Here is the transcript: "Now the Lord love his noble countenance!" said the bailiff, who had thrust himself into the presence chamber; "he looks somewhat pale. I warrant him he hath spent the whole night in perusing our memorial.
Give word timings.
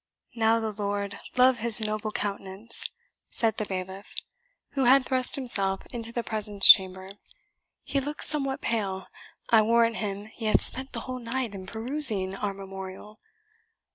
"Now 0.33 0.59
the 0.59 0.71
Lord 0.71 1.19
love 1.37 1.59
his 1.59 1.79
noble 1.79 2.09
countenance!" 2.09 2.89
said 3.29 3.57
the 3.57 3.67
bailiff, 3.67 4.15
who 4.71 4.85
had 4.85 5.05
thrust 5.05 5.35
himself 5.35 5.85
into 5.93 6.11
the 6.11 6.23
presence 6.23 6.71
chamber; 6.71 7.11
"he 7.83 7.99
looks 7.99 8.27
somewhat 8.27 8.61
pale. 8.61 9.05
I 9.51 9.61
warrant 9.61 9.97
him 9.97 10.25
he 10.25 10.45
hath 10.45 10.63
spent 10.63 10.93
the 10.93 11.01
whole 11.01 11.19
night 11.19 11.53
in 11.53 11.67
perusing 11.67 12.35
our 12.35 12.55
memorial. 12.55 13.19